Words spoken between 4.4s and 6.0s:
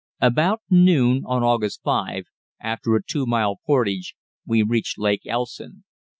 we reached Lake Elson.